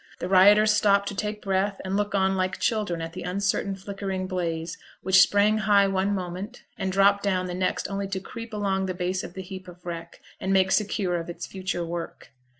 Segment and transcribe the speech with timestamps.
[0.17, 4.25] The rioters stopped to take breath and look on like children at the uncertain flickering
[4.25, 8.87] blaze, which sprang high one moment, and dropped down the next only to creep along
[8.87, 12.31] the base of the heap of wreck, and make secure of its future work.